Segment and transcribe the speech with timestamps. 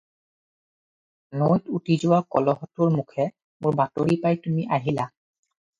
[0.07, 3.29] -নৈত উটি যোৱা কলহটোৰ মুখে
[3.67, 5.13] মোৰ বাতৰি পাই তুমি আহিলা।